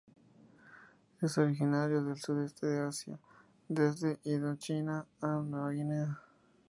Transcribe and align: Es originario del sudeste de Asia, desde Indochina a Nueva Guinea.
Es 1.21 1.37
originario 1.37 2.03
del 2.03 2.17
sudeste 2.17 2.65
de 2.65 2.79
Asia, 2.79 3.19
desde 3.67 4.17
Indochina 4.23 5.05
a 5.21 5.27
Nueva 5.45 5.69
Guinea. 5.73 6.19